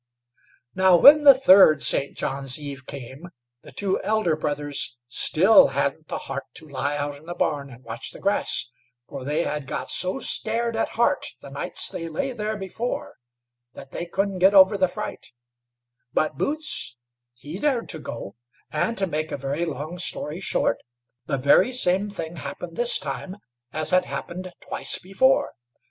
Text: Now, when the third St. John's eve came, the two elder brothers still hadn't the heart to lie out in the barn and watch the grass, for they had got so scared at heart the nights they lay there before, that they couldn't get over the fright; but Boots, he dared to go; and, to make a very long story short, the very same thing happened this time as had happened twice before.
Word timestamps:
Now, 0.73 0.97
when 0.97 1.25
the 1.25 1.35
third 1.35 1.79
St. 1.79 2.17
John's 2.17 2.59
eve 2.59 2.87
came, 2.87 3.29
the 3.61 3.71
two 3.71 4.01
elder 4.01 4.35
brothers 4.35 4.97
still 5.05 5.67
hadn't 5.77 6.07
the 6.07 6.17
heart 6.25 6.45
to 6.55 6.67
lie 6.67 6.97
out 6.97 7.15
in 7.17 7.27
the 7.27 7.35
barn 7.35 7.69
and 7.69 7.83
watch 7.83 8.09
the 8.09 8.17
grass, 8.19 8.71
for 9.07 9.23
they 9.23 9.43
had 9.43 9.67
got 9.67 9.91
so 9.91 10.17
scared 10.17 10.75
at 10.75 10.89
heart 10.97 11.27
the 11.41 11.51
nights 11.51 11.87
they 11.87 12.09
lay 12.09 12.31
there 12.31 12.57
before, 12.57 13.17
that 13.75 13.91
they 13.91 14.07
couldn't 14.07 14.39
get 14.39 14.55
over 14.55 14.75
the 14.75 14.87
fright; 14.87 15.27
but 16.11 16.35
Boots, 16.35 16.97
he 17.35 17.59
dared 17.59 17.87
to 17.89 17.99
go; 17.99 18.33
and, 18.71 18.97
to 18.97 19.05
make 19.05 19.31
a 19.31 19.37
very 19.37 19.65
long 19.65 19.99
story 19.99 20.39
short, 20.39 20.77
the 21.27 21.37
very 21.37 21.71
same 21.71 22.09
thing 22.09 22.37
happened 22.37 22.75
this 22.75 22.97
time 22.97 23.37
as 23.71 23.91
had 23.91 24.05
happened 24.05 24.51
twice 24.61 24.97
before. 24.97 25.51